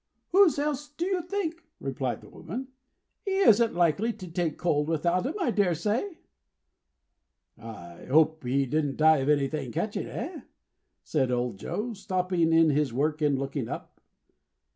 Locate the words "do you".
0.97-1.21